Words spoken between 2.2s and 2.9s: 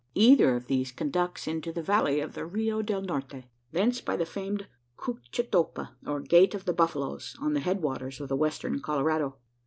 of the Rio